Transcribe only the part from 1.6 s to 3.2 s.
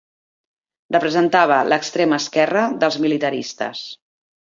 l'extrema esquerra dels